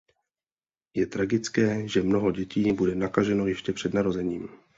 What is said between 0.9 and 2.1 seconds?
Je tragické, že